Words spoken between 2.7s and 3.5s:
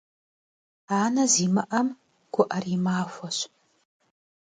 yi maxueş.